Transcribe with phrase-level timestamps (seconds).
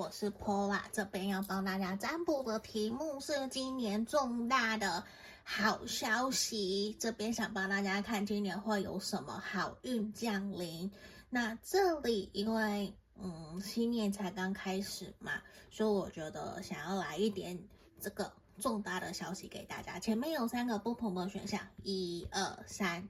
[0.00, 5.04] 我是 Pola，这边要帮大家占卜的题目是今年重大的
[5.44, 6.96] 好消息。
[6.98, 10.90] 这边想帮大家看今年会有什么好运降临。
[11.28, 15.32] 那这里因为嗯新年才刚开始嘛，
[15.70, 17.62] 所以我觉得想要来一点
[18.00, 19.98] 这个重大的消息给大家。
[19.98, 23.06] 前面有三个不同的选项，一二三，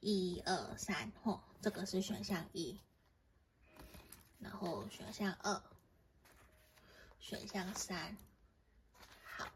[0.00, 2.78] 一二三，嚯，这个是选项一。
[4.40, 5.62] 然后选项二，
[7.24, 8.18] 选项三，
[9.38, 9.46] 好，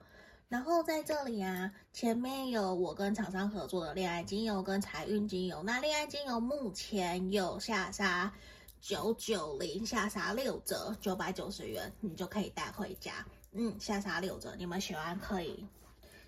[0.48, 8.32] 然后在这里啊，前面有我跟厂商合作的恋爱精油跟财运精油，那恋爱精油目前有下杀
[8.80, 13.26] 九九零，下杀六折，九百九十元，你就可以带回家。
[13.52, 15.66] 嗯，下杀六折，你们喜欢可以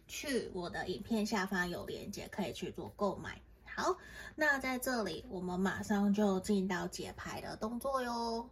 [0.07, 3.41] 去我的影片下方有链接，可以去做购买。
[3.65, 3.97] 好，
[4.35, 8.51] 那在这里，我们马上就进到解牌的动作哟。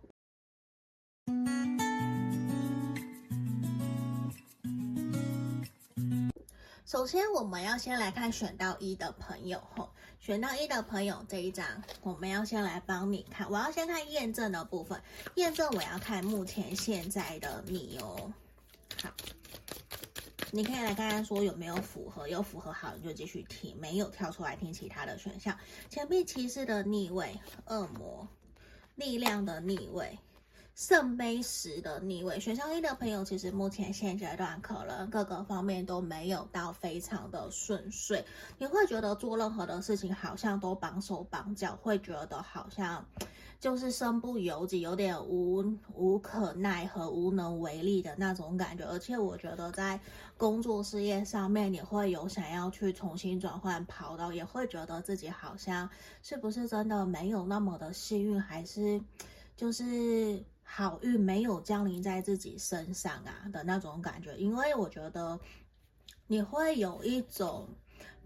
[6.88, 13.46] 首先，我们要先来看选到一的朋友吼，选到一的朋友这一张，我们要先来帮你看。
[13.50, 14.98] 我要先看验证的部分，
[15.34, 18.32] 验证我要看目前现在的你哦。
[19.02, 19.10] 好。
[20.50, 25.54] 你可以来看看，说有没有符合，有符合好你就继续听，没有跳出来听其他的选项。
[25.90, 28.26] 钱币骑士的逆位，恶魔
[28.94, 30.18] 力量的逆位，
[30.78, 32.38] 圣杯十的逆位。
[32.38, 38.24] 选项一的朋友，其实目前现阶段可能各个方面都没有到非常的顺遂，
[38.58, 43.04] 你会觉得做任何的事情好像都绑手绑脚，会觉得好像。
[43.58, 48.84] 就是身不由己，有点无无可奈何、无能为力的那种感觉。
[48.84, 49.98] 而且我觉得在
[50.36, 55.90] 工作事业上面，你会有想要去重新转换跑道，也会觉得自己好像
[56.22, 59.02] 是不是真的没有那么的幸运，还是
[59.56, 60.40] 就是
[60.70, 64.36] 好运没有降临在自己身上啊的那种感觉。
[64.36, 65.40] 因为我觉得
[66.26, 67.68] 你会有一种。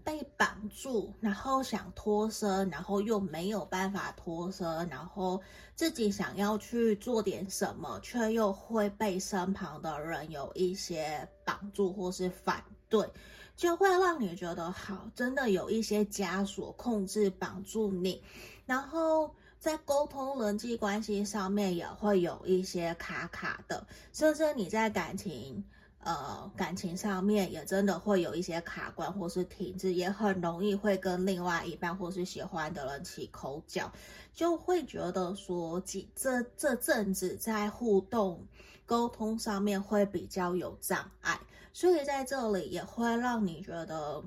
[0.05, 5.41] 被绑住，然后想脱身，然后又没有办法脱身，然后
[5.75, 13.09] 自己想要去做点什么，却又会被身旁的人有一些绑住或是反对，
[13.55, 18.21] 就会让你觉得好，真的有一些枷锁控制绑住你，
[18.65, 25.63] 然后在沟通人际关系上面也会有一些卡卡的，甚至你在感情。
[26.05, 33.89] 呃，感情上面也真的会有一些卡关或是停滞，也很容易会跟另外一半或是喜欢的人起口角，
[34.33, 35.81] 就会觉得说，
[36.13, 38.45] 这这阵子在互动
[38.85, 41.39] 沟通上面会比较有障碍，
[41.71, 44.21] 所以在这里也会让你觉得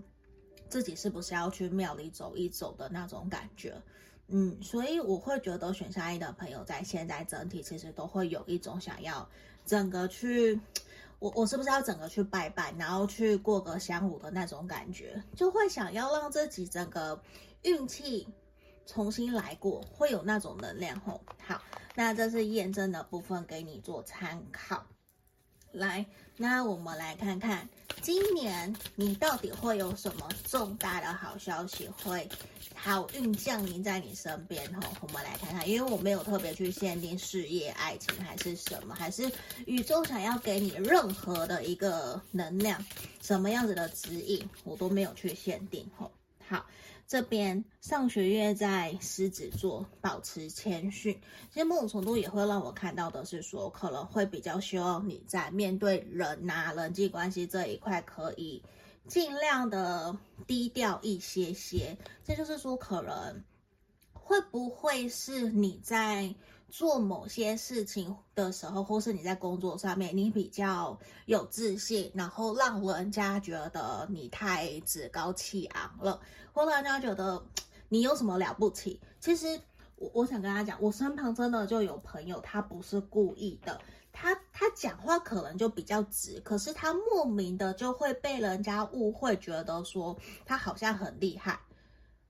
[0.71, 3.75] 自己是不是要去庙里走一走的那种感觉，
[4.29, 9.29] 嗯，所以我会觉得选项一的朋友在现在整体其实都会有一种想要
[9.65, 10.61] 整个去。
[11.19, 17.19] 我我是不是要整个去拜拜，然后去过个香炉的那种感觉，就会想要让自己整个
[17.63, 18.29] 运气
[18.85, 21.23] 重新来过，会有那种能量吼。
[21.43, 21.63] 好，
[21.95, 24.85] 那这是验证的部分，给你做参考。
[25.73, 26.05] 来，
[26.37, 27.67] 那我们来看看
[28.03, 32.29] 今年你到底会有什么重大的好消息会
[32.75, 34.83] 好运降临在你身边吼？
[35.01, 39.33] 我们来看看，因为我没有特别去限定事业、爱情还是什么，还是
[39.65, 42.85] 宇宙想要给你任何的一个能量，
[43.23, 46.13] 什么样子的指引，我都没有去限定吼。
[46.49, 46.65] 好。
[47.07, 51.19] 这边上学月在狮子座，保持谦逊。
[51.53, 58.63] 其实某种程度也会让我看到的是说，可能会比较希望你在面对人呐、啊、人际关系这一块，可以
[59.07, 60.17] 尽量的
[60.47, 61.97] 低调一些些。
[62.25, 63.45] 这就是说，可能
[64.13, 66.35] 会不会是你在。
[66.69, 76.21] 做某些事情的时候，或是你在工作上面，你比较有自信，然后让人家觉得你太趾高气昂了，
[76.53, 77.43] 或让人家觉得
[77.89, 79.01] 你有什么了不起。
[79.21, 79.47] 其实
[79.95, 83.81] 我我想跟他讲，我身旁真的就有朋友，他不是故意的，
[84.13, 91.61] 他他讲话可能就比较直，可是他莫名的就会被人家误会，觉得说他好像很厉害，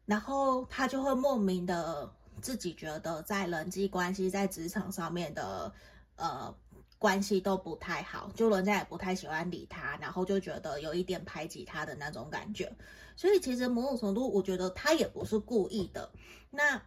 [0.05, 2.13] 然后他就会莫名的。
[2.41, 5.73] 自己觉得在人际关系、在职场上面的
[6.17, 6.55] 呃
[6.99, 12.71] 关系都不太好，就人家也不太喜欢理他，然后就觉得有一点排挤他的那种感觉。
[13.17, 16.11] 所以其实某种程度，我觉得他也不是故意的。
[16.51, 16.83] 那。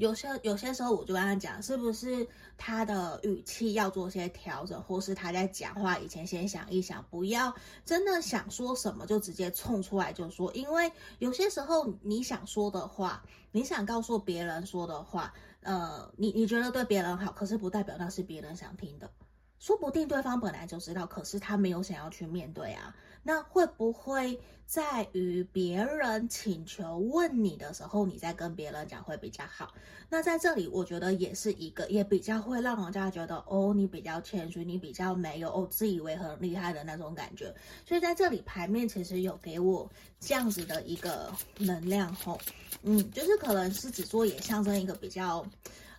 [0.00, 2.26] 有些有些时候，我就跟他讲，是不是
[2.56, 7.54] 他的语气要做些调整，或是他在讲话以前先想一想，不要
[7.84, 10.50] 真的想说什么就直接冲出来就说。
[10.54, 19.10] 因为有些时候你想说的话，你想告诉别人说的话，呃，你你觉得对别人好，可是不代表那是别人想听的。
[19.60, 22.96] 说不定对方本来就知道，可是他没有想要去面对啊。
[23.22, 29.74] 那会不会在于别人请求问你的时候，你再跟别人讲会比较好？
[30.08, 37.54] 那在这里，我觉得也是一个，也比较会让人家觉得哦，你比较谦虚，你比较没有哦自以为很厉害的那种感觉。
[37.86, 39.86] 所以在这里牌面其实有给我
[40.18, 42.40] 这样子的一个能量吼，
[42.82, 45.44] 嗯，就是可能狮子座也象征一个比较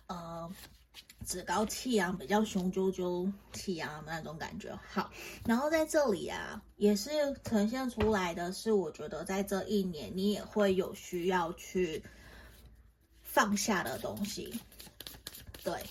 [0.08, 0.50] 呃。
[1.22, 4.78] 趾高气扬，比较雄赳赳气扬的那种感觉。
[4.88, 5.10] 好，
[5.44, 7.10] 然后在这里啊，也是
[7.44, 12.02] 呈现出来的是，我觉得在这一年你也会有需要去
[13.22, 14.52] 放下的东西。
[15.64, 15.82] 对，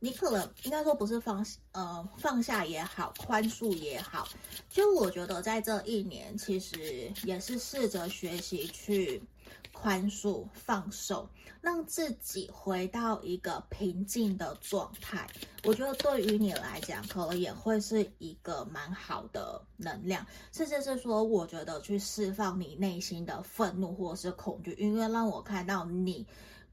[0.00, 4.26] 你可能应该说不是放呃放下也好，宽恕也好，
[4.68, 9.22] 就我觉得在这一年其实也是试着学习去。
[9.72, 11.28] 宽恕、放手，
[11.60, 15.26] 让自己回到一个平静的状态。
[15.64, 26.26] 我觉得对于你来讲，可能也会是一个蛮好的能量，甚至是说，我觉得去释放你内心的愤怒或是恐惧，因为让我看到你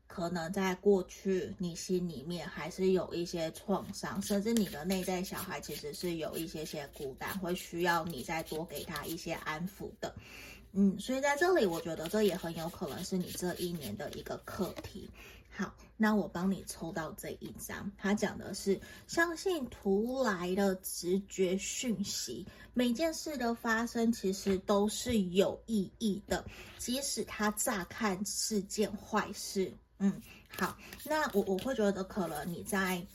[0.08, 10.14] 可能在过去你心里面还是有一些创伤，甚至你的内在小孩其实是有一些些孤单，会需要你再多给他一些安抚的。
[10.72, 15.10] 嗯，所以在这里，我觉得这也很有可能是你这一年的一个课题。
[15.52, 26.46] 好，那我帮你抽到这一张，它讲的是相信突来的直觉讯息，每件事的发生其实都是有意义的，
[26.78, 29.74] 即使它乍看是件坏事。
[29.98, 30.22] 嗯，
[30.56, 33.06] 好，那我我会觉得可能你在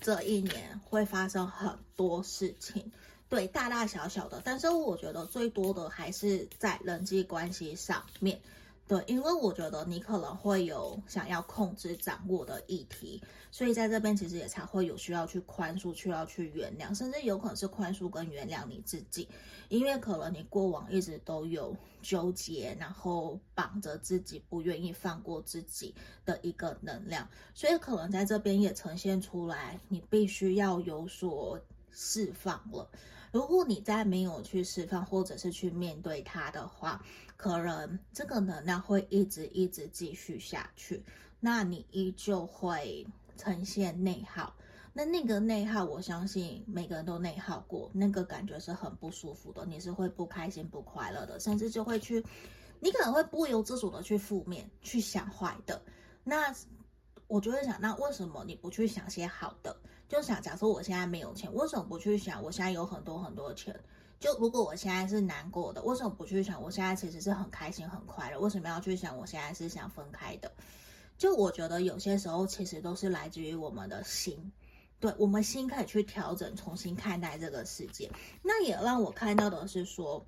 [0.00, 2.92] 这一年会发生很多事情。
[3.32, 8.38] 对，大大小小的，但是我觉得最多的还是在人际关系上面。
[8.86, 19.26] 对，因为我觉得你可能会有想要控制、掌握的议题，所以在这边其实也才会有需要去宽恕、需要去原谅，甚至有可能是宽恕跟原谅你自己，
[19.70, 25.94] 因为可能你过往一直都有纠结，然后绑着自己，不愿意放过自己
[26.26, 31.58] 的一个能量，所以可能在这边也呈现出来，你必须要有所
[31.90, 32.90] 释放了。
[33.32, 37.02] 如果你再没有去释放，或者是去面对它的话，
[37.36, 41.02] 可能这个能量会一直一直继续下去，
[41.40, 43.06] 那你依旧会
[43.38, 44.54] 呈现内耗。
[44.92, 52.22] 那那个内耗，我相信每个人都内耗过，那个感觉是很不舒服的，你是会不开心、不快乐的，甚至就会去，
[52.80, 55.80] 你可能会不由自主的去负面、去想坏的。
[56.22, 56.54] 那
[57.26, 59.74] 我就会想，那为什么你不去想些好的？
[60.12, 63.74] 就想，假设我现在没有钱，为什么不去想我现在有很多很多钱？
[64.20, 68.38] 就如果我现在是难过的，为什么不去想我现在其实是很开心很快乐？
[68.38, 70.52] 为什么要去想我现在是想分开的？
[71.16, 74.52] 就我觉得有些时候其实都是来自于我们的心，
[75.00, 78.10] 对，我们心可以去调整，重新看待这个世界。
[78.42, 80.26] 那也让我看到的是说。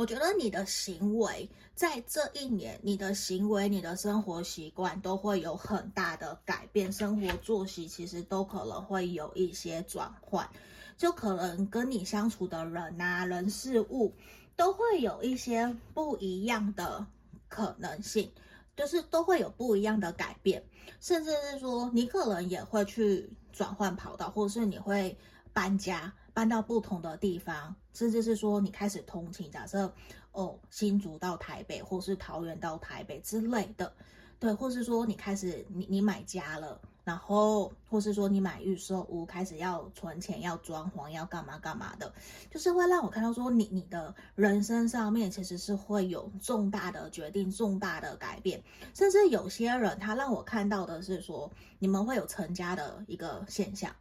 [0.00, 10.48] 我觉得你的行为在这一年，你的行为、你的生活习惯都会有很大的改变，生活作息其实都可能会有一些转换，
[10.96, 14.10] 就可能跟你相处的人啊、人事物
[14.56, 17.06] 都会有一些不一样的
[17.46, 18.32] 可能性，
[18.74, 20.64] 就是都会有不一样的改变，
[20.98, 25.14] 甚至是说你可能也会去转换跑道，或者是你会
[25.52, 26.10] 搬家。
[26.32, 29.92] 搬到不同的地方，甚至是说你开始通勤，假设
[30.32, 33.92] 哦，新竹到台北，或是桃园到台北之类的，
[34.38, 42.12] 对，或是说你开始你你买家了，然后或是说你买预售屋，开始要存钱，要装潢，要干嘛干嘛的，
[42.50, 48.62] 就是会让我看到说你你的人生上面其实是会有重大的决定，重大的改变，
[48.94, 53.92] 甚至有些人他让我看到的是说你们会有成家的一个现象。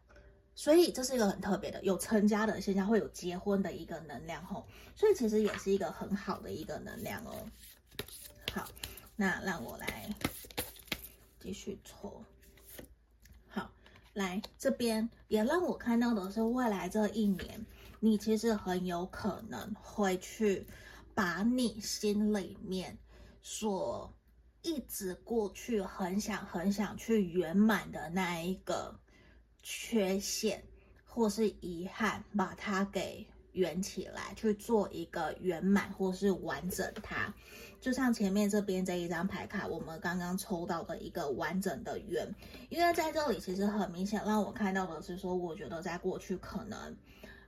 [0.60, 7.50] 所以这是一个很特别的，有成家的现象，会有结婚的一个能量吼，所以其实也是一个很好的一个能量哦。
[8.52, 8.68] 好，
[9.16, 10.14] 那让我来
[11.40, 12.26] 继续抽。
[13.48, 13.72] 好，
[14.12, 17.66] 来这边也让我看到的是，未来这一年，
[18.02, 20.68] 你其实很有可能会去
[21.16, 22.98] 把你心里面
[23.42, 24.14] 所
[24.62, 29.00] 一直过去很想很想去圆满的那一个。
[29.62, 30.64] 缺陷
[31.06, 37.34] 或是遗憾，把它给圆起来，去做一个圆满或是完整它。
[37.82, 42.28] 就像前面这边这一张牌卡，我们刚刚抽到的一个完整的圆。
[42.70, 46.96] 因为在这里其实很明显让我看到的是说，我觉得在过去可能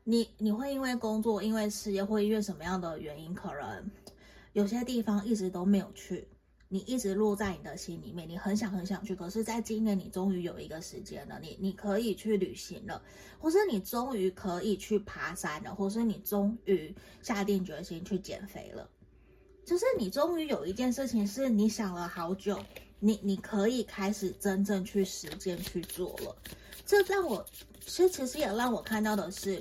[0.04, 3.92] 你你会因为工作、因为事业，会因为什么样的原因，可能
[4.54, 6.28] 有些地方一直都没有去。
[6.74, 13.04] 你一直落在你的心里面，你很想很想去，可是在今年你终于有一个时间了，你你可以去旅行了，
[13.40, 18.90] 或是你终于可以去爬山了，或是你终于下定决心去减肥了，
[19.66, 22.58] 就是你终于有一件事情是你想了好久，
[23.02, 26.34] 你你可以开始真正去实践去做了。
[26.86, 27.46] 这让我
[27.82, 29.60] 其实其实也让我看到的是，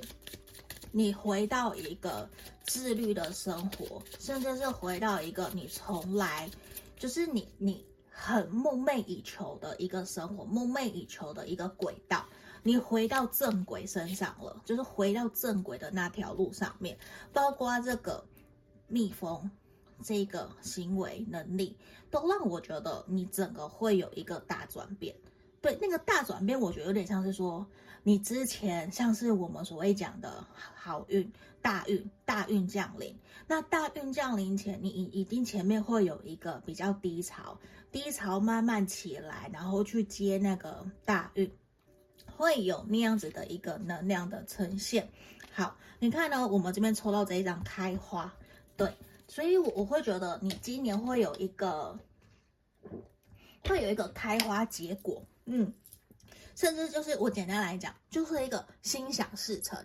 [0.93, 2.29] 你回到一个
[2.63, 6.49] 自律的生活，甚至是回到一个你从来。
[7.01, 12.23] 就是你，你很梦寐以求的一个生活，梦寐以求的一个轨道，
[12.61, 16.95] 你回到正轨身上了，就是回到正轨的那条路上面，
[17.33, 18.23] 包括这个
[18.87, 19.49] 蜜蜂
[20.03, 21.75] 这个行为能力，
[22.11, 25.15] 都让我觉得你整个会有一个大转变。
[25.61, 27.65] 对，那个大转变，我觉得有点像是说，
[28.01, 33.15] 你之前像是我们所谓讲的好运、大运、大运降临。
[33.47, 37.59] 那大运降临前，你一一定前面会有一个比较低潮，
[37.91, 41.51] 低潮慢慢起来，然后去接那个大运，
[42.35, 45.07] 会有那样子的一个能量的呈现。
[45.53, 48.33] 好，你看呢，我们这边抽到这一张开花，
[48.75, 48.91] 对，
[49.27, 51.99] 所以我我会觉得你今年会有一个，
[53.65, 55.21] 会有一个开花结果。
[55.53, 55.73] 嗯，
[56.55, 59.77] 甚至就是我简单来讲，就是一个心想事成。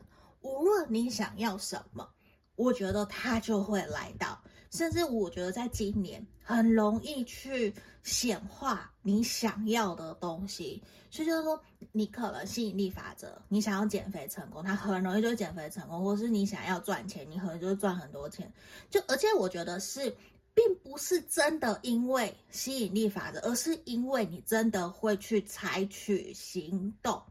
[0.42, 2.08] 无论你想要什么，
[2.54, 4.40] 我觉得它就会来到。
[4.70, 10.80] 甚至我觉得在今年很容易去显化你想要的东西。
[11.11, 18.52] 所以就是说，你可能吸引力法则，你想要减肥成功，它很容易就减肥成功；或是你想要赚钱，你可能就赚很多钱。
[18.88, 20.16] 就而且我觉得是。
[20.56, 27.22] 并不是真的因为吸引力法则，而是因为你真的会去采取行动。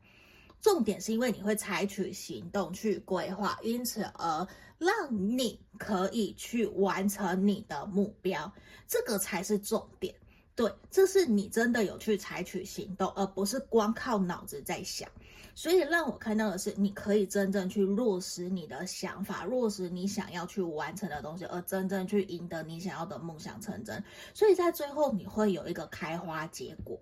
[0.62, 8.52] 重点是因为你会采取行动去规划，因此而让你可以去完成你的目标，
[8.88, 10.14] 这个才是重点。
[10.56, 15.10] 对，这是你真的有去采取行动，而不是光靠脑子在想。
[15.54, 24.04] 所以让我看到的是，你可以真正去落实你的想法，落实你想要去完成的东西，而真正去赢得你想要的梦想成真。
[24.34, 27.00] 所以在最后你会有一个开花结果。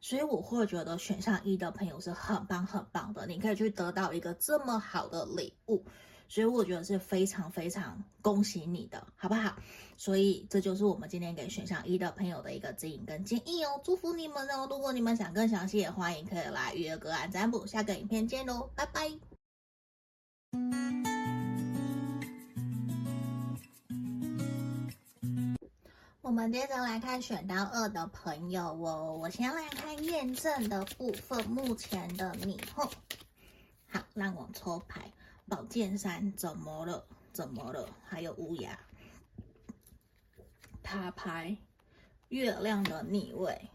[0.00, 5.82] 所以我会觉得选项一的朋友是很棒很棒的，你可以去得到一个这么好的礼物。
[6.34, 9.54] 所以我觉得是非常非常恭喜你的，好不好？
[9.96, 14.66] 所以这就是我们今天给选项一的朋友的一个指引跟建议哦，祝福你们哦！
[14.68, 17.64] 如果你们想更详细，也欢迎可以来预约个案占卜。
[17.68, 19.12] 下个影片见喽，拜拜。
[26.20, 32.90] 我们接着来看选到二的朋友哦，我先来看验证的部分，目前的你后，
[33.86, 35.00] 好，让我抽牌。
[35.46, 37.06] 宝剑三怎么了？
[37.32, 37.88] 怎么了？
[38.04, 38.78] 还有乌鸦，
[40.82, 41.56] 塔牌，
[42.28, 43.68] 月亮的逆位，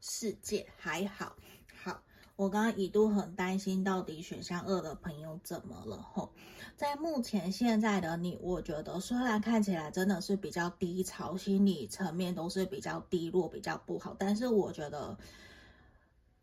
[0.00, 1.36] 世界还好。
[1.82, 2.02] 好，
[2.36, 5.96] 我刚刚一度很担心，到底选项二的朋友怎么了？
[6.02, 6.34] 吼，
[6.76, 15.16] 在目前现在的你，我觉得虽然看起来真的是比较低潮，心理层面都是比较低落，比较不好，但是我觉得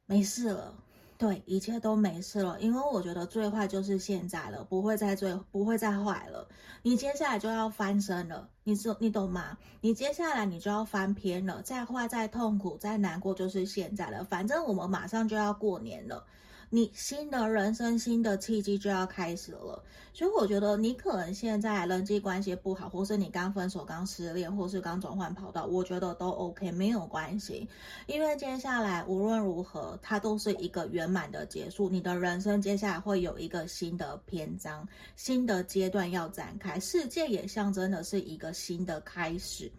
[0.08, 0.84] 没事了。
[1.17, 6.48] 对，一切都没事了，因为我觉得最坏就是现在了，不会再最不会再坏了。
[6.82, 9.58] 你接下来就要翻身了，你知你懂吗？
[9.79, 14.24] 你接下来你就要翻篇了，再坏再痛苦再难过就是现在了。
[14.25, 16.25] 反正我们马上就要过年了。
[16.74, 27.70] 你新的人生、新的契机就要开始了，所以我觉得你可能现在人际关系不好，或是你刚分手、刚失恋，或是刚转换跑道，我觉得都 OK，没有关系，
[28.08, 31.88] 因为接下来无论如何，它都是一个圆满的结束。
[31.88, 39.72] 你的人生接下来会有一个新的篇章、新的阶段要展开，世界也象征的是一个新的开始。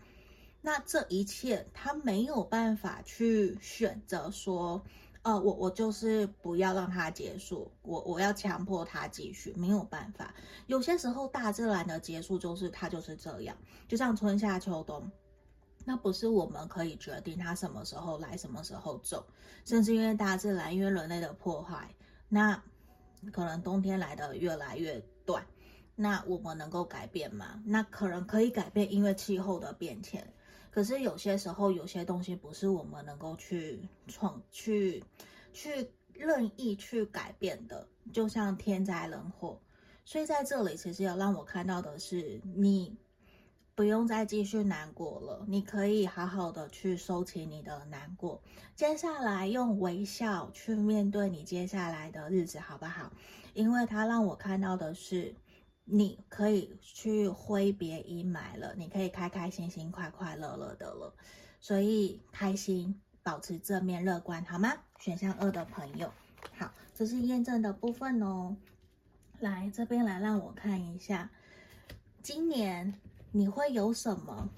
[0.63, 4.81] 那这一切，他没有办法去选择说。
[5.25, 10.35] 呃，我我就是不要让它结束，我我要强迫它继续，没有办法。
[10.67, 13.57] 有些时候大自然的结束就是它就是这样，
[13.89, 15.11] 就像春夏秋冬，
[15.87, 19.25] 那不是我们可以决定它什么时候来，什么时候走，
[19.65, 21.89] 甚至因为大自然，因为人类的破坏，
[22.29, 22.63] 那
[23.33, 25.47] 可能冬天来的越来越短，
[25.97, 27.63] 那我们能够改变吗？
[27.65, 30.31] 那可能可以改变，因为气候的变迁。
[30.75, 35.05] 可是有些时候，有些东西不是我们能够去创、去、
[35.53, 39.61] 去任意去改变的，就像天灾人祸。
[40.05, 42.97] 所以在这里，其实要让我看到的是，你
[43.77, 48.43] 不用再继续难过了，你可以好好的去收起你的难过，
[48.75, 53.13] 接下来用微笑去面对你接下来的日子，好不好？
[53.53, 55.33] 因为它让我看到的是，
[55.85, 61.15] 你可以去挥别阴霾了，你可以开开心心、快快乐乐的了。
[61.61, 64.73] 所以开心，保持正面乐观，好吗？
[64.99, 66.13] 选项二的朋友，
[66.59, 68.57] 好，这是验证的部分哦。
[69.41, 71.31] 来这边来，让我看一下，
[72.23, 72.95] 今年
[73.33, 74.49] 你会有什么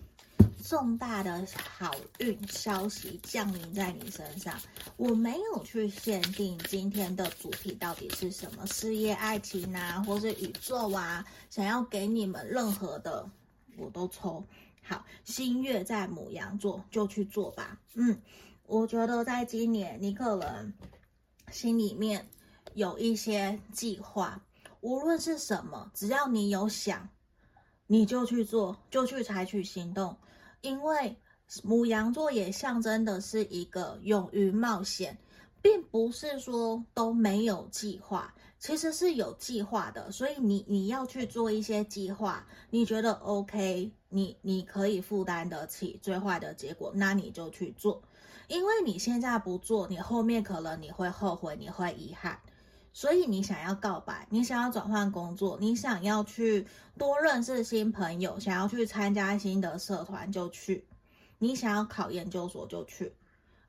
[0.68, 1.46] 重大的
[1.78, 4.52] 好运消息降临在你身上？
[4.96, 13.30] 我没有去限定今天的主题到底是什么，事业、爱情啊，或是宇宙啊，想要给你们任何的，
[13.78, 14.44] 我都抽。
[14.82, 17.78] 好，新月在牡羊座，就去做吧。
[17.94, 18.20] 嗯，
[18.64, 20.72] 我觉得在今年，你可能
[21.52, 22.28] 心里面
[22.74, 24.42] 有一些计划。
[24.80, 27.08] 无论是什么，只要你有想，
[27.86, 30.16] 你就去做，就去采取行动。
[30.66, 31.16] 因为
[31.62, 35.16] 母羊座也象征的是一个勇于冒险，
[35.62, 40.10] 并不是说都没有计划，其实是有计划的。
[40.10, 48.02] 所以你你要去做一些计划，你觉得 OK，你你可以负担得起最坏的结果，那你就去做。
[48.48, 52.40] 因为你现在不做，你后面可能你会后悔，你会遗憾。
[52.96, 60.82] 所以你想要告白，你想要转换工作，你想要去多认识新朋友，想要去参加新的社团就去，
[61.36, 63.12] 你想要考研究所就去，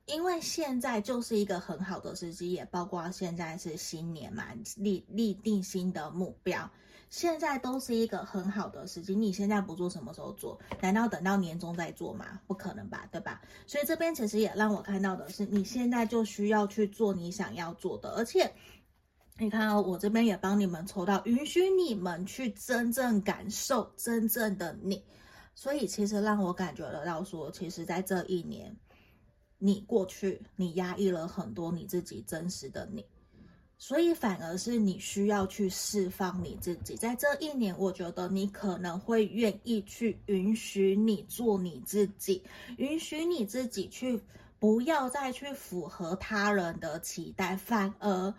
[0.06, 4.46] 因为现在就是一个很好的时机，也包括现在是新年嘛，
[4.78, 6.72] 立立定新的目标，
[7.10, 9.14] 现在都是一个很好的时机。
[9.14, 10.58] 你现在不做，什么时候做？
[10.80, 12.40] 难道等到年终再做吗？
[12.48, 13.42] 不可能吧，对吧？
[13.66, 18.54] 所以这边其实也让我看到的是，你现在就需要去做你想要做的，而且。
[19.40, 25.04] 你看哦，我这边也帮你们抽到，允许你们去真正感受真正的你，
[25.54, 28.76] 所以其实让我感觉得到说，其实在这一年，
[29.60, 33.06] 你过去你压抑了很多你自己真实的你，
[33.78, 36.96] 所以反而是你需要去释放你自己。
[36.96, 42.42] 在这一年，我觉得你可能会愿意去允许你做你自己，
[42.78, 44.20] 允许你自己去
[44.58, 48.34] 不要再去符合他人的期待，反而。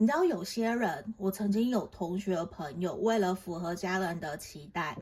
[0.00, 4.96] 你知道有些人，我曾经有同学朋友，为了符合家人的期待，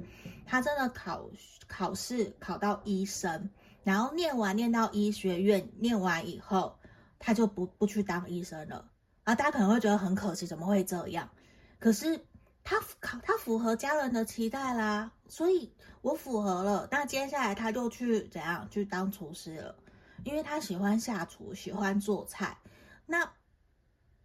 [0.44, 1.30] 他真的考
[1.68, 3.48] 考试考到医生，
[3.84, 6.76] 然后念完念到医学院，念完以后，
[7.20, 8.90] 他就不不去当医生了。
[9.22, 11.30] 啊，大家可能会觉得很可惜，怎么会这样？
[11.78, 12.26] 可是
[12.64, 16.88] 他考他符合家人的期待啦，所以我符合了。
[16.90, 19.76] 那接下来他就去怎样去当厨师了，
[20.24, 22.58] 因为他喜欢下厨，喜欢做菜。
[23.06, 23.30] 那。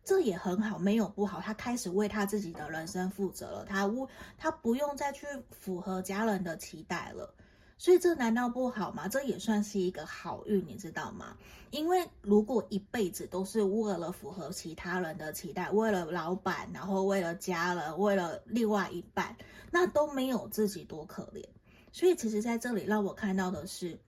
[0.03, 1.39] 这也很好，没有不好。
[1.39, 7.33] 他开始为他自己的人生负责了，他不，他不用再去符合家人的期待了。
[7.77, 9.07] 所以这难道不好吗？
[9.07, 11.35] 这也算是一个好运，你知道吗？
[11.71, 19.35] 因为如果一辈子都是为了符合其他人的期待，为了老板，然后为了家人，为了另外一半，
[19.71, 21.43] 那都没有自己多可怜。
[21.91, 23.99] 所以其实在这里让我看到的是，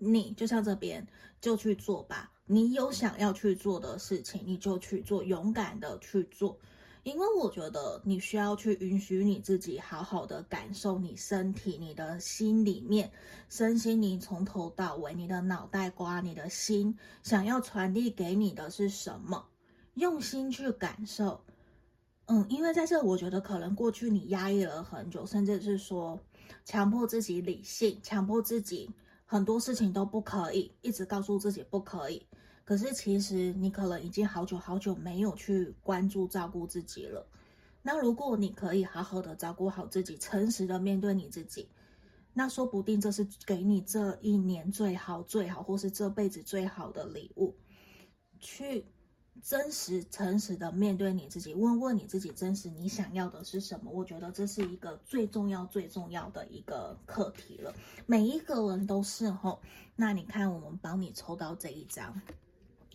[0.00, 1.06] 你就像这边，
[1.40, 2.32] 就去做吧。
[2.46, 6.58] 你有想要去做的事情，你就去做，勇敢的去做。
[7.02, 13.10] 因为我觉得你需要去允许你自己好好的感受你身体、你的心里面、
[13.48, 19.46] 身心灵从头到尾，你的脑袋瓜、你的心想要传递给你的是什么？
[19.94, 21.40] 用心去感受。
[22.26, 26.20] 嗯，因为在这，我觉得可能过去你压抑了很久，甚至是说
[26.64, 28.90] 强迫自己理性，强迫自己
[29.30, 32.26] 很多事情都不可以，一直告诉自己不可以。
[32.64, 37.24] 可是，其实你可能已经好久好久没有去关注照顾自己了。
[37.80, 41.68] 那如果你可以好好的照顾好自己，诚实的面对你自己，
[42.32, 47.54] 那说不定这是给你这一年最好、最好，或是这辈子最好的礼物。
[48.40, 48.84] 去
[49.42, 53.90] 真实、诚实的面对你自己，问问你自己，真实你想要的是什么？
[53.90, 57.74] 我觉得这是一个最重要、最重要的一个课题了。
[58.06, 59.60] 每一个人都是吼。
[59.96, 62.20] 那你看，我们帮你抽到这一张。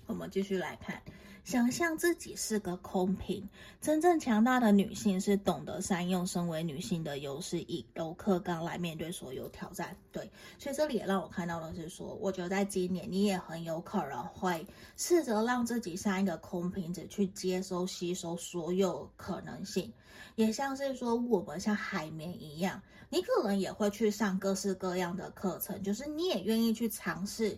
[0.08, 1.02] 我们继续来看，
[1.46, 3.48] 想象自己是个空瓶。
[3.80, 9.96] 真正强大的女性是懂得善用身为女性的优势，以柔克刚来面对所有挑战。
[10.12, 10.28] 对，
[10.58, 14.66] 所以这里也让我看到的是说，我觉得在今年你也很有可能会
[14.98, 19.94] 试着让自己像一个空瓶子，去接收、吸收所有可能性。
[20.34, 22.82] 也像是说，我们像海绵一样，
[23.12, 27.56] 你可能也会去上各式各样的课程，就是你也愿意去尝试。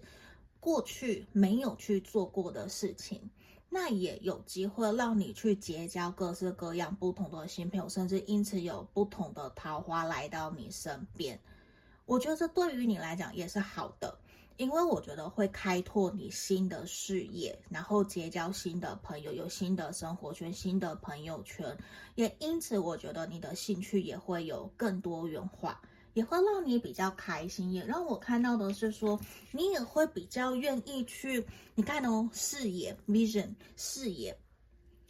[0.60, 3.21] 过去没有去做过的事情，
[3.69, 11.39] 那也有机会让你去结交各式各样不同的新朋友，甚至因此有不同的桃花来到你身边。
[12.06, 14.17] 我觉得这对于你来讲也是好的，
[14.56, 21.77] 因为我觉得会开拓你新的视野，然后结交新的朋友，有新的生活圈、新的朋友圈，
[22.15, 25.82] 也因此我觉得你的兴趣也会有更多元化，
[26.17, 29.19] 也会让你比较开心，也让我看到的是说，
[29.51, 34.36] 你也会比较愿意去，你看哦，视野 vision 视野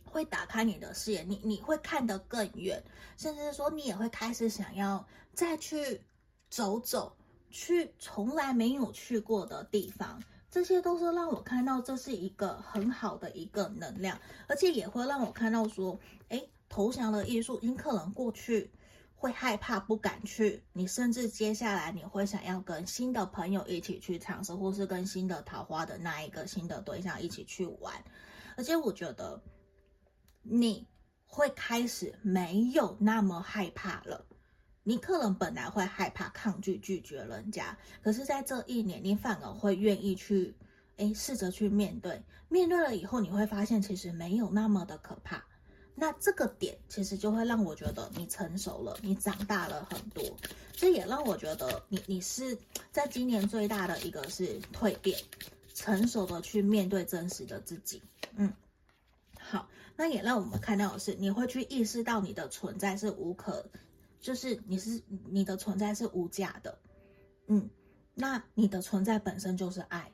[0.03, 2.83] 会打开你的视野，你你会看得更远，
[3.15, 6.01] 甚至说你也会开始想要再去
[6.49, 7.15] 走走。
[7.49, 18.69] 去从来没有去过的地方，这些都是让我看到这是一个很好的一个能量，而且也会让我看到说，诶，投降的艺术，你可能过去
[19.19, 27.93] 会害怕不敢去，你甚至接下来你会想要跟新的朋友一起去尝试，或是跟新的桃花的那一个新的对象一起去玩，
[28.55, 29.41] 而且我觉得
[30.43, 30.87] 你
[31.25, 34.23] 会开始没有那么害怕了。
[34.83, 40.55] 你可能本来会害怕、抗拒、拒绝人家，可是，在这一年，你反而会愿意去，
[40.95, 42.23] 诶，试着去面对。
[42.47, 45.43] 面对了以后，你会发现其实没有那么的可怕。
[45.99, 50.23] 那这个点其实就会让我觉得你成熟了，你长大了很多。
[50.73, 52.55] 这也让我觉得你，你是
[52.91, 55.19] 在今年最大的一个是蜕变，
[55.73, 58.03] 成熟的去面对真实的自己。
[58.35, 58.53] 嗯，
[59.39, 63.65] 好，那也让我们看到的是，你会去意识到你的存在是无可。
[64.19, 66.79] 就是你是你的存在是无价的，
[67.47, 67.69] 嗯，
[68.13, 70.11] 那你的存在本身就是爱，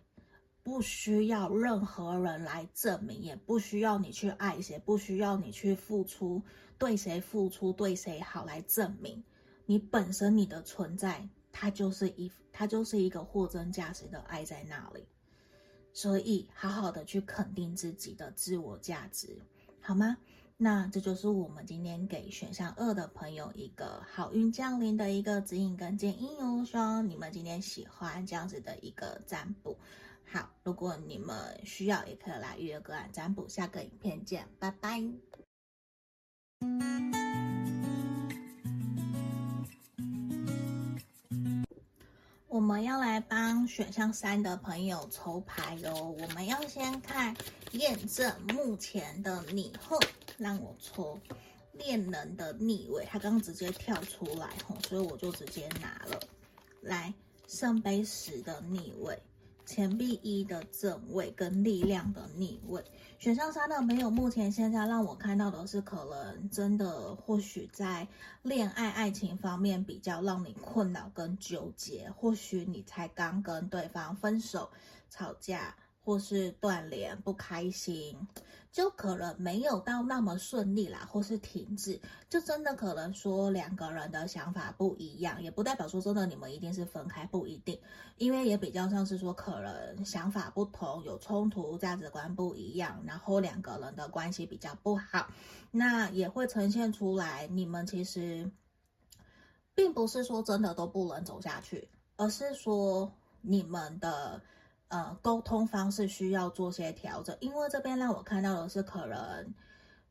[0.64, 6.42] 不需要任何人来证明，也不需要你去爱谁，不需要你去付出，
[6.78, 9.22] 对谁付出，对谁好来证明
[9.66, 15.06] 你本身你的存在，它就是一它就是一个货真价实的爱在那里，
[15.92, 19.42] 所以好好的去肯定自己的自我价值，
[19.82, 20.18] 好吗？
[20.56, 26.64] 那这就是我们今天给选项二的朋友一个好运降临的一个指引跟建议哦。
[26.66, 29.78] 希望你们今天喜欢这样子的一个占卜。
[30.34, 33.48] 好，如果你们需要，也可以来预约个案占卜。
[33.48, 35.00] 下个影片见，拜拜。
[42.48, 45.94] 我们要来帮选项三的朋友抽牌哟。
[45.94, 47.36] 我们要先看
[47.74, 50.00] 验证目前的你后。
[50.40, 51.20] 让我抽
[51.74, 56.20] 恋人的逆位，他刚刚直接跳出来吼，所以我就直接拿了。
[56.82, 57.14] 来，
[57.48, 59.22] 圣杯十的逆位，
[59.66, 62.84] 钱币一的正位跟力量的逆位。
[63.20, 68.08] 选项三的朋友，目前现在让我看到的是，可能真的或许在
[68.42, 74.70] 恋爱爱情方面比较让你困扰跟纠结，或许你才刚跟对方分手、
[75.10, 75.76] 吵架。
[76.04, 78.28] 或是断联不开心，
[78.74, 87.80] 就可能没有到那么顺利啦，或是停滞，就真的可能说两个人的想法不一样，也不代表说真的你们一定是分开，不一定，
[88.18, 95.30] 因为也比较像是说可能想法不同，有冲突，价值观不一样，然后两个人的关系比较不好，
[95.72, 98.52] 那也会呈现出来，你们其实
[99.74, 101.88] 并不是说真的都不能走下去，
[102.18, 104.42] 而是说你们的。
[104.94, 109.52] 呃，沟通方式需要做些调整，因为这边让我看到的是，可能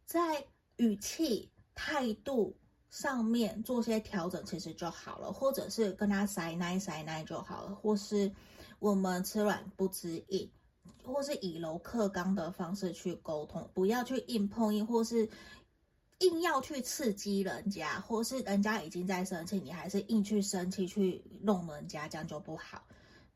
[0.05, 0.45] 在
[0.77, 2.57] 语气、态度
[2.91, 8.33] 上面做些调整，其实就好了，或者是跟他塞奶塞奶就好了，或是
[8.81, 10.51] 我们吃软不吃硬，
[11.05, 15.31] 或是以柔克刚的方式去沟通，不要去硬碰硬，或是
[16.19, 22.83] 硬要去刺激人家，或是人家已经在生气，你还是硬去生气去弄人家，这样就不好。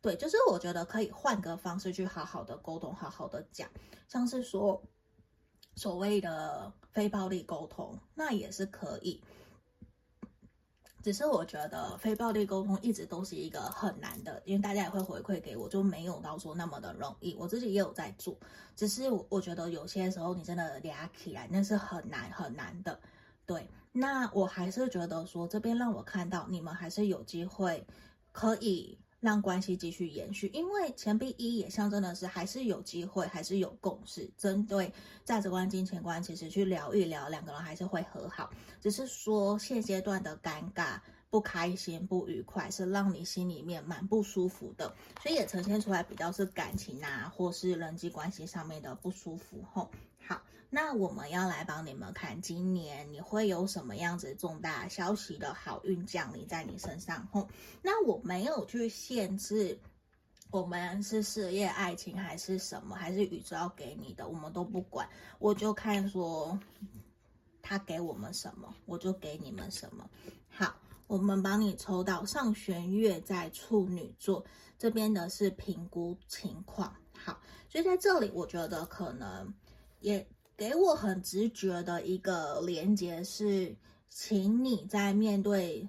[0.07, 3.69] 对，就是我觉得可以换个方式去好好的沟通，好好的讲，
[4.07, 4.81] 像是说
[5.75, 9.21] 所谓的非暴力沟通，那也是可以。
[11.03, 17.35] 只是我觉得非暴力沟通一直都是一个很难的，因为大家也会回馈给我，就没有到说那么的容易。
[17.35, 18.39] 我自己也有在做，
[18.77, 23.01] 只是我我觉得有些时候你真的俩起来，那是很难很难的。
[23.45, 27.85] 对，那我还是觉得说这边让我看到你们还是有机会
[28.31, 29.01] 可以。
[29.21, 34.93] 让关系继续延续，因为钱币一也象征的是还是有机会，还是有共识，针对
[35.25, 38.51] 价值观、金钱观，其实去聊一聊，两个人还是会和好。
[38.81, 41.01] 只是说现阶段的尴尬、
[41.31, 49.65] 不开心、不愉快，是让你心里面蛮不舒服的，所以也呈现出来比较是感情啊，或是人际关系上面的不舒服。
[49.73, 49.91] 吼，
[50.77, 57.27] 那我们要来帮你们看，今年你会有什么样子重大消息的好运降临在你身上？
[57.33, 57.49] 吼，
[57.81, 59.81] 那我没有去限制，
[60.51, 65.09] 我们是事业、爱情还是什么，还是宇宙要给你的，我们都不管，
[65.39, 66.61] 我就看说
[67.63, 70.07] 他给我们什么，我就给你们什么。
[70.51, 74.45] 好，我们帮你抽到上弦月在处女座
[74.77, 76.95] 这边的是评估情况。
[77.15, 79.55] 好，所以在这里，我觉得可能
[80.01, 83.77] 也给我很直觉的一个连接是，
[84.09, 85.87] 请你在面对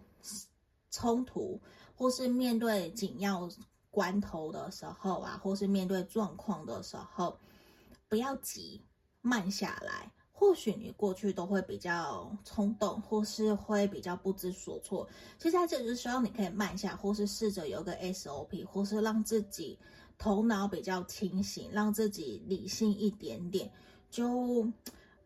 [0.91, 1.61] 冲突
[1.95, 3.49] 或是面对紧要
[3.89, 7.39] 关头的时候啊，或是面对状况的时候，
[8.09, 8.83] 不要急，
[9.21, 10.11] 慢下来。
[10.31, 15.07] 或许你过去都会比较冲动，或是会比较不知所措。
[15.39, 19.79] 其实在这就是希望你可以慢下，或是试着有个 SOP，或是让自己
[20.17, 23.71] 头脑比较清醒，让自己理性一点点，
[24.09, 24.71] 就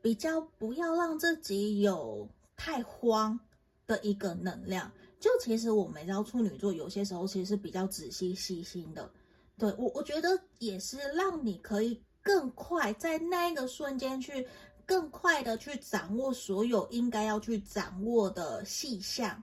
[0.02, 3.40] 比较不要让自己有太慌
[3.88, 4.92] 的一个能量。
[5.20, 9.12] 就其实我们知道处女座有些时候其实是比较仔细细心的，
[9.58, 14.48] 对，我我觉得也是让你可以更快在那一个瞬间去。
[14.84, 19.42] 更快的去掌握所有应该要去掌握的细项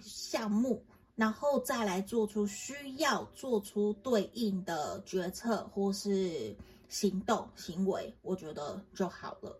[0.00, 0.82] 项目，
[1.14, 6.56] 然后再来做出需要做出对应的决策或是
[6.88, 9.58] 行动行为，我觉得就好了。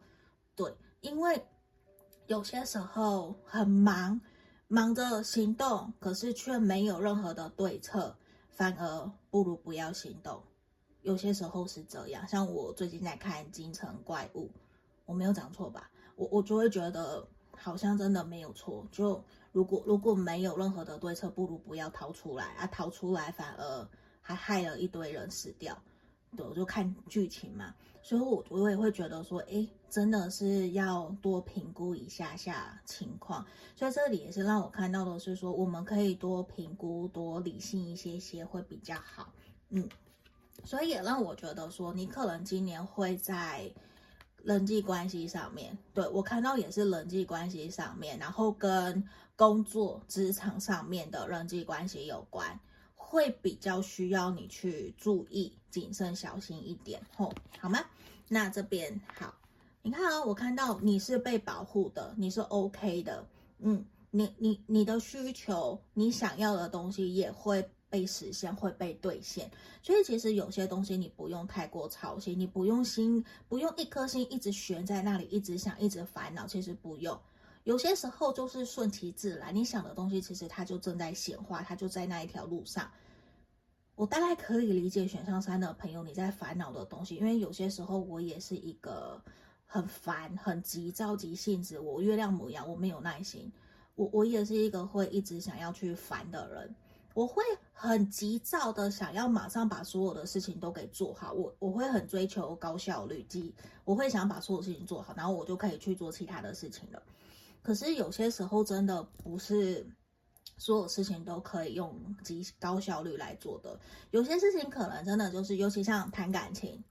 [0.56, 1.42] 对，因为
[2.26, 4.20] 有些时候很忙，
[4.66, 8.16] 忙着行动，可是却没有任何的对策，
[8.50, 10.42] 反而不如不要行动。
[11.02, 14.46] 有些时候是这样，像我最近在看《京城怪物》。
[15.06, 15.90] 我没有讲错吧？
[16.16, 18.86] 我我就会觉得好像真的没有错。
[18.92, 22.66] 就如果如果没有任何的对策，不如不要逃出来啊！
[22.66, 23.88] 逃出来反而
[24.20, 25.80] 还害了一堆人死掉。
[26.36, 33.46] 对，我就看剧情嘛，所以我我也会觉得说，诶，真的是要多评估一下下情况。
[33.74, 39.32] 所以这里也是让我看到的是说，我们可以多评估，多理性一些些会比较好。
[39.70, 39.88] 嗯，
[40.64, 43.70] 所以也让我觉得说，你可能今年会在。
[44.44, 52.58] 人际关系上面，对，我看到也是人际关系上面，然后跟工作职场上面的人际关系有关，
[53.10, 57.80] 会比较需要你去注意、谨慎、小心一点，吼，好吗？
[58.28, 59.34] 那这边好，
[59.80, 63.26] 你看啊，我看到你是被保护的，你是 OK 的，
[63.60, 67.66] 嗯，你你你的需求，你想要的东西也会。
[67.90, 69.50] 被实现会被兑现，
[69.82, 76.46] 所以其实有些东西你不用太过操心，你不用心，不用一颗心一直悬在那里，一直想，一直烦恼。
[76.46, 77.18] 其实不用，
[77.68, 79.54] 有些时候就是顺其自然。
[79.54, 82.90] 你想的东西，其实它就正在显化，它就在那一条路上。
[83.94, 89.22] 我大概可以理解选项三的朋友你在烦恼的东西，因为有些时候我也是一个
[89.66, 91.78] 很烦、很急着急性子。
[91.78, 93.52] 我月亮牡羊，我没有耐心，
[93.96, 96.74] 我我也是一个会一直想要去烦的人。
[97.12, 97.42] 我会
[97.74, 103.54] 很急躁的想要马上把所有的事情都给做好，我我会很追求高效率，即
[103.85, 107.02] 我会想把所有事情做好，然后我就可以去做其他的事情了。
[107.62, 109.86] 可是有些时候真的不是
[110.56, 113.78] 所有事情都可以用极高效率来做的，
[114.10, 116.82] 有些事情可能真的就是，尤其像谈感情，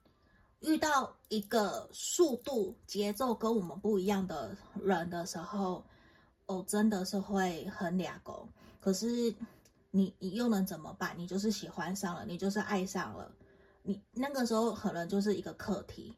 [0.59, 5.83] 遇到一个速度节奏跟我们不一样的人的时候，
[6.45, 8.49] 哦，真的是会很俩工。
[8.79, 9.35] 可是。
[9.89, 11.15] 你你又能怎么办？
[11.17, 13.31] 你就是喜欢上了，你就是爱上了，
[13.81, 16.15] 你那个时候可能就是一个课题。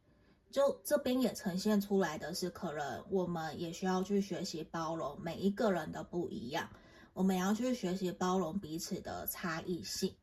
[0.52, 6.70] 就这边也呈现出来的是，可能我们也需要去学习包容每一个人的不一样，
[7.14, 10.16] 我们要去学习包容彼此的差异性。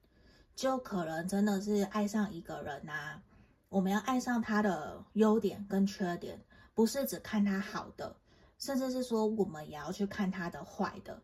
[0.54, 3.22] 就可能真的是爱上一个人啊，
[3.68, 6.42] 我们要爱上他的优点跟缺点，
[6.74, 8.16] 不是只看他好的，
[8.58, 11.22] 甚至是说我们也要去看他的坏的。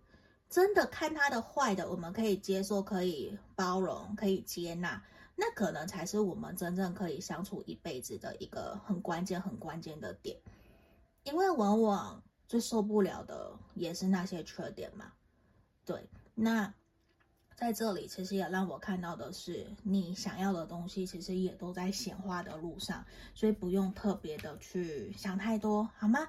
[0.51, 5.03] 真的看他的坏的，我们可以接受，可以包容，可以接纳，
[5.37, 10.37] 那可能才是我们真正可以相处一辈子的一个很关键、很关键的点。
[11.25, 15.13] 因为往往最受不了的也是那些缺点嘛。
[15.85, 16.73] 对，那。
[17.55, 23.05] 在这里，其实也让我看到的是，你想要的东西，其实也都在显化的路上，
[23.37, 26.27] 所以不用特别的去想太多，好吗？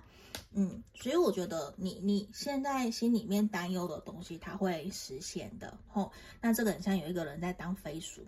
[0.52, 5.76] 嗯，所以我觉得你你现在心里面担忧的东西，它会实现的。
[5.88, 8.28] 吼，那这个很像有一个人在当飞鼠。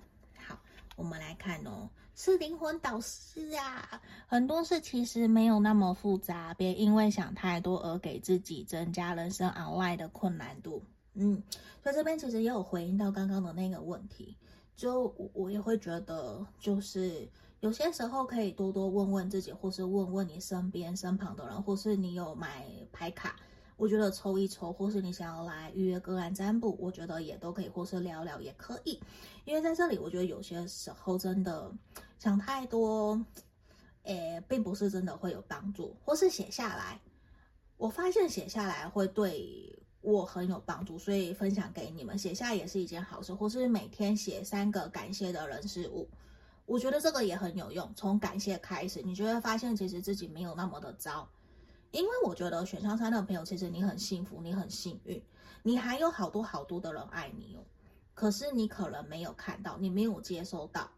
[0.95, 10.81] 我们来看哦，是灵魂导师啊，很多事其实没有那么复杂，别因为想太多而给自己增加人生额外的困难度。
[11.13, 11.41] 嗯，
[11.84, 14.38] 所以这边其实也有回应到刚刚的那个问题，
[14.75, 17.27] 就我我也会觉得，就是
[17.60, 23.36] 有些时候可以多多问问自己，或是问问你身边身旁的人，或是你有买牌卡，
[23.77, 28.99] 我觉得抽一抽，或是你想要来预约个案占卜，我觉得也都可以，或是聊聊也可以，
[29.45, 31.71] 因为在这里我觉得有些时候真的
[32.19, 33.19] 想太多，
[34.03, 36.99] 诶，并不是真的会有帮助，或是写下来，
[37.77, 39.71] 我发现写下来会对。
[40.08, 46.08] 我很有帮助，所以分享给你们，写下也是一件好事，或是每天写三个感谢的人事物，
[46.67, 47.91] 我觉得这个也很有用。
[47.95, 51.27] 从感谢开始，你就会发现其实自己没有那么的糟。
[51.89, 55.19] 因为我觉得选上三的朋友，其实你很幸福，你很幸运，
[55.63, 57.65] 你还有好多好多的人爱你哦。
[58.15, 60.89] 可是你可能没有看到，你没有接收到，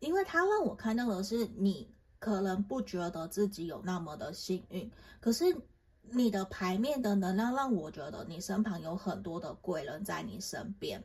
[0.00, 1.86] 因为他让我看到的是你
[2.18, 5.54] 可能不觉得自己有那么的幸运，可是
[6.02, 11.04] 你的牌面的能量让我觉得你身旁有很多的贵人在你身边，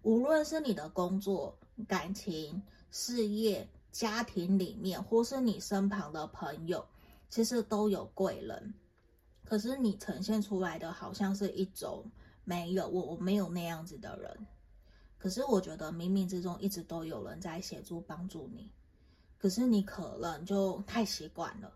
[0.00, 6.86] 无论是你的工作、感情、事业、家庭里面，或是你身旁的朋友。
[7.28, 8.74] 其实都有贵人，
[9.42, 12.04] 可是你呈现出来的好像是一种
[12.44, 14.46] 没有，我我没有那样子的人。
[15.22, 18.68] 可是我觉得冥冥之中一直都有人在协助帮助你，
[19.38, 21.72] 可是你可能就太习惯了，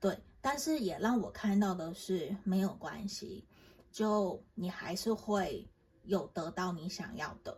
[0.00, 0.18] 对。
[0.40, 3.46] 但是也让我看到的是没有关系，
[3.92, 5.64] 就你还是会
[6.02, 7.56] 有得到你想要的，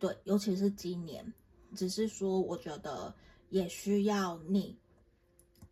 [0.00, 0.18] 对。
[0.24, 1.32] 尤其是今年，
[1.76, 3.14] 只是说我觉得
[3.50, 4.76] 也需要你。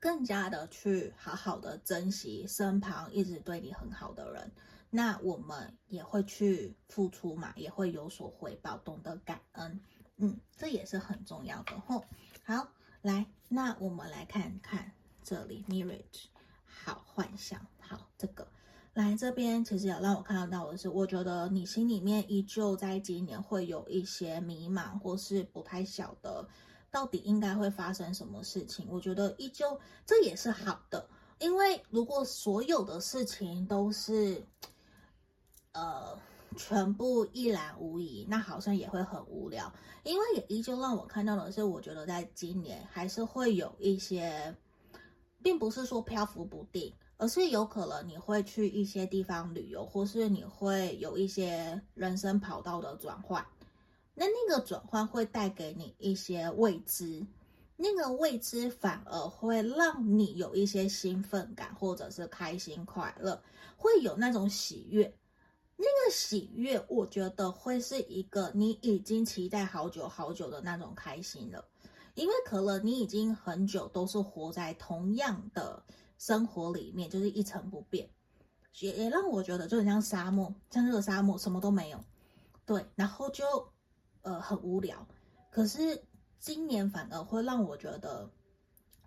[0.01, 4.53] 更加的去好好的珍惜身旁一直对你很好的人，
[4.91, 9.81] 那我们也会去付出嘛，也会有所回报，懂得感恩，
[10.17, 12.05] 嗯，这也是很重要的吼。
[12.45, 12.69] 好，
[13.03, 16.27] 来，那我们来看看这里，Mirage，
[16.65, 18.47] 好，幻想，好，这个，
[18.95, 26.49] 来这边其实也让我看得到的是，我觉得你心里面依旧在今年会有一些迷茫或是不太晓得。
[26.91, 28.87] 到底应该会发生什么事情？
[28.89, 34.43] 我觉得依旧这也是好的，因为如果所有的事情都是，
[35.73, 36.19] 呃，
[36.57, 39.73] 全部一览无遗，那好像也会很无聊。
[40.05, 44.57] 因为也依旧让我看到的是，我觉得在今年还是会有一些，
[45.43, 53.45] 并不是说漂浮不定，而是有可能你会去一些地方旅游，或是你会有一些人生跑道的转换。
[54.21, 57.25] 那那个转换会带给你一些未知，
[57.77, 63.41] 那个未知反而会让你有一些兴奋感，或者是开心快乐，
[63.77, 65.17] 会有那种喜悦。
[65.77, 71.65] 那个喜悦，我觉得会是一个你已经期待好久好久的那种开心了，
[72.17, 75.81] 因为可能你已经很久都是活在同样的
[76.19, 78.11] 生活里面，就是一成不变，
[78.81, 82.05] 也也让我觉得就很像沙漠，像这个沙漠什么都没有，
[82.67, 83.45] 对，然后就。
[84.23, 85.07] 呃，很无聊，
[85.51, 86.03] 可是
[86.39, 88.31] 今年反而会让我觉得，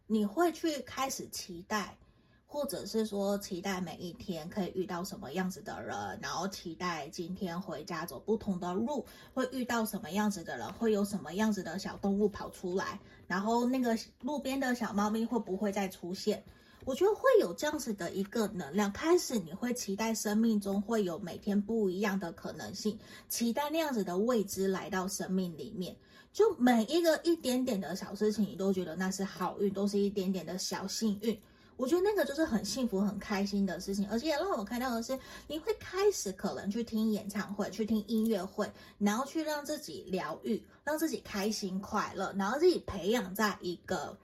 [0.08, 1.97] 你会去开始期待，
[2.45, 16.43] 或者是说期待每一天可以遇到什么样子的人，然后期待今天回家走不同的路会遇到什么样子的人，会有什么样子的小动物跑出来，然后那个路边的小猫咪会不会再出现？
[16.83, 22.97] 我觉得会有这样子的一个能量，开始你会期待生命中会有每天不一样的可能性，
[23.29, 25.95] 期待那样子的未知来到生命里面，
[26.33, 31.39] 就每一个一点点的小事情，你都觉得那是好运，都是一点点的小幸运。
[31.77, 35.17] 我觉得那个就是很幸福、很开心的事情，而且也让我看到的是，
[35.47, 44.17] 你会开始可能去听演唱会，去听音乐会，然后去让自己疗愈，让自己开心快乐，然后自己培养在一个。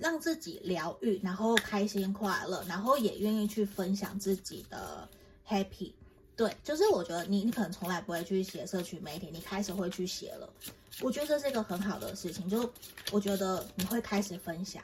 [0.00, 5.08] 让自己疗愈，然后开心快乐，然后也愿意去分享自己的
[5.46, 5.92] happy。
[6.34, 10.48] 对，就是我觉得你你可能从来不会去写社群媒体，你开始会去写了。
[11.02, 12.72] 我觉得这是一个很好的事情，就
[13.12, 14.82] 我觉得你会开始分享，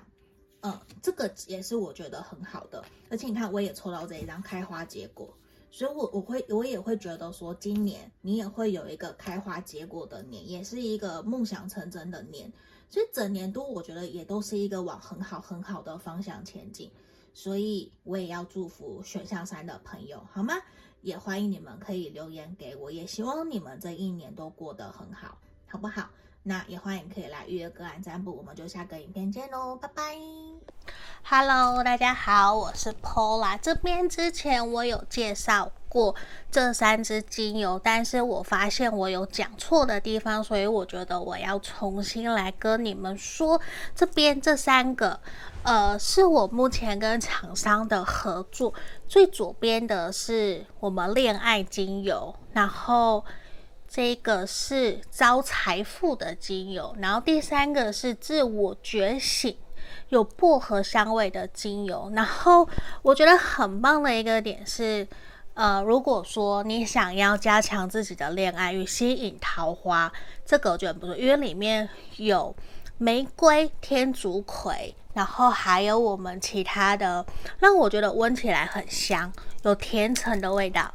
[0.61, 2.85] 嗯，这个也是我觉得很好的。
[3.09, 5.33] 而且你看，我也抽到这一张开花结果，
[5.77, 12.51] 所以我我会我也会觉得说，今年你也会有一个开花结果的年，也是一个梦想成真的年。
[12.89, 16.91] 所以整年度我觉得也都是一个往很好很好的方向前进，
[17.35, 20.55] 所以我也要祝福选项三的朋友，好吗？
[21.03, 25.37] 也欢迎你们可以留言给我，也希望你们这一年都过得很好，
[25.67, 26.09] 好不好？
[26.49, 30.17] 那也欢迎可以来预约个案占卜，我们就下个影片见喽，拜拜。
[31.25, 33.59] Hello，大家好，我是 Paula。
[33.61, 36.15] 这边之前我有介绍过
[36.49, 43.61] 这三支精油，但是我发现我有讲错的地方，所以我觉得我要重新来跟你们说。
[43.93, 45.19] 这边这三个，
[45.65, 48.73] 呃，是我目前跟厂商的合作。
[49.09, 53.25] 最左边的是我们恋爱精油，然后。
[53.89, 59.57] 这个是招财富的精油，然后第三个是自我觉醒，
[60.09, 62.11] 有薄荷香味的精油。
[62.15, 62.69] 然后
[63.03, 65.07] 我觉得很棒的一个点是，
[65.55, 70.13] 呃，如果说你想要加强自己的恋爱与吸引桃花，
[70.45, 72.55] 这个我觉得不错，因为里面有
[72.99, 77.25] 玫瑰、天竺葵，然后还有我们其他的，
[77.61, 79.33] 让我觉得闻起来很香，
[79.63, 80.93] 有甜橙的味道。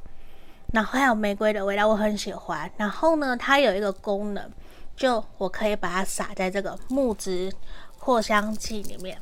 [0.72, 2.72] 然后还有玫瑰的味道，我很喜欢。
[2.78, 4.50] 然后呢，它有一个功能，
[4.96, 7.52] 就我可以把它撒在这个木质
[8.00, 9.20] 扩香剂里面，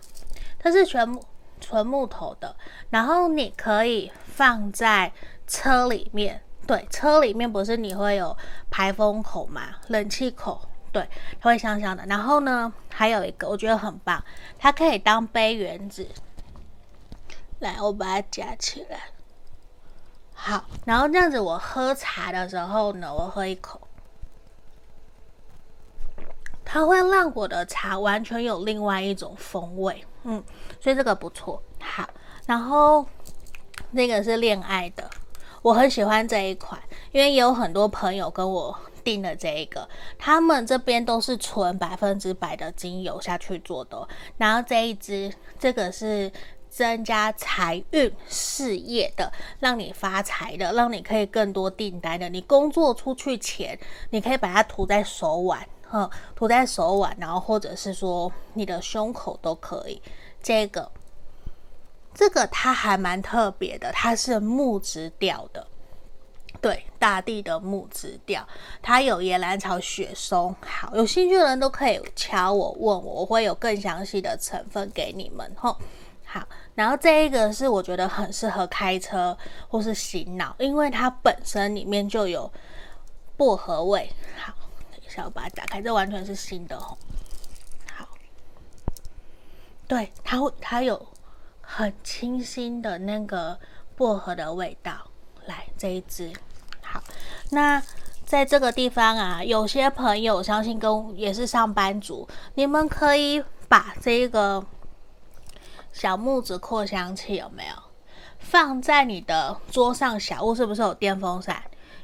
[0.59, 1.23] 它是全木
[1.59, 2.55] 纯木头的。
[2.89, 5.11] 然后你可以放在
[5.47, 8.37] 车里面，对，车里面不是你会有
[8.69, 12.05] 排风口嘛，冷气口，对，它会香香的。
[12.05, 14.23] 然后呢，还有一个我觉得很棒，
[14.59, 16.07] 它可以当杯原子。
[17.59, 18.99] 来，我把它夹起来。
[20.41, 23.79] 好，然后这样子，我喝茶的时候呢，我喝一口，
[26.63, 30.41] 它会让我的茶完全有另外一种风味，嗯，
[30.79, 31.61] 所以这个不错。
[31.81, 32.09] 好，
[32.47, 33.05] 然后
[33.91, 35.09] 那个是恋爱的，
[35.61, 36.79] 我很喜欢这一款，
[37.11, 38.73] 因为也有很多朋友跟我
[39.03, 39.87] 订了这一个，
[40.17, 46.31] 他们这边都是纯百分之百的精油下去做的，然后这一支，这个是。
[46.69, 52.29] 增加财运事业的，让你发财的，让你可以更多订单的。
[52.29, 53.77] 你工作出去前，
[54.11, 60.01] 你可以把它涂在手腕，哈，涂在手腕，然后或者是说你的胸口都可以。
[60.41, 60.89] 这个，
[62.13, 65.67] 这个它还蛮特别的，它是木质调的，
[66.61, 68.47] 对，大地的木质调，
[68.81, 70.55] 它有野兰草、雪松。
[70.61, 75.75] 好，有兴趣的人都可以敲我问我，我会有更详细的成分给你们，哈。
[76.31, 79.35] 好，然后这一个是我觉得很适合开车
[79.67, 82.53] 或是洗脑，因为它本身里面就有
[83.35, 84.07] 薄荷味。
[84.37, 84.53] 好，
[84.91, 86.95] 等一下我把它打开，这完全是新的哦。
[87.95, 88.07] 好，
[89.87, 91.03] 对，它会它有
[91.61, 93.59] 很清新的那个
[93.95, 95.09] 薄荷的味道。
[95.47, 96.31] 来，这一支
[96.83, 97.03] 好，
[97.49, 97.81] 那
[98.23, 104.63] 在这个地方啊，有些朋友相信跟也是上班族，你们可以把这个。
[105.99, 107.73] 小木子扩香器有没有
[108.37, 110.17] 放在你的桌上？
[110.17, 111.61] 小屋是不是有电风扇？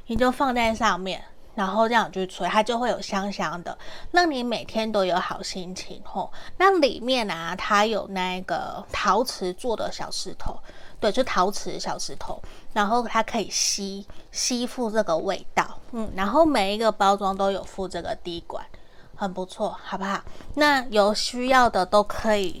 [0.08, 1.24] 你就放在上面，
[1.54, 3.78] 然后这样去吹，它就会有香香的，
[4.10, 6.30] 让你每天都有好心情吼。
[6.58, 10.54] 那里面啊，它有那个陶瓷做的小石头，
[11.00, 12.38] 对，就陶瓷小石头，
[12.74, 18.62] 然后它可以吸吸附这个味道，嗯，然后每一个包装都有附这个滴管，
[19.14, 20.20] 很不错，好不好？
[20.54, 22.60] 那有需要的都可以。